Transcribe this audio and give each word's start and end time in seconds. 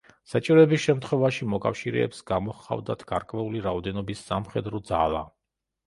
საჭიროების 0.29 0.79
შემთხვევაში 0.85 1.47
მოკავშირეებს 1.51 2.23
გამოჰყავდათ 2.33 3.07
გარკვეული 3.15 3.65
რაოდენობის 3.71 4.29
სამხედრო 4.33 4.87
ძალა. 4.93 5.27